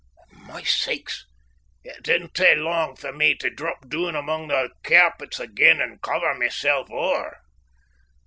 Mysakes! 0.47 1.25
it 1.83 2.01
didna 2.01 2.29
tak 2.29 2.57
lang 2.57 2.95
for 2.95 3.13
me 3.13 3.35
tae 3.35 3.49
drap 3.51 3.87
doon 3.87 4.15
amang 4.15 4.47
the 4.47 4.71
cairpets 4.83 5.39
again 5.39 5.79
and 5.79 6.01
cover 6.01 6.33
mysel' 6.33 6.87
ower. 6.89 7.37